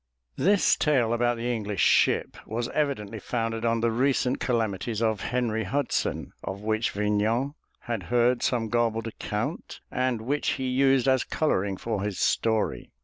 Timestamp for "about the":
1.13-1.53